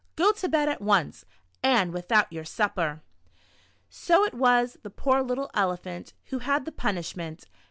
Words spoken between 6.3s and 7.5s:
had the punishment.